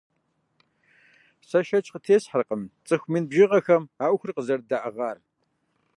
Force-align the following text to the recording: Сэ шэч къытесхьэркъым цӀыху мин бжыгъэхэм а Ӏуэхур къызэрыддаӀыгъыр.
Сэ 1.49 1.59
шэч 1.67 1.85
къытесхьэркъым 1.93 2.61
цӀыху 2.85 3.09
мин 3.11 3.25
бжыгъэхэм 3.29 3.83
а 4.01 4.03
Ӏуэхур 4.07 4.31
къызэрыддаӀыгъыр. 4.35 5.17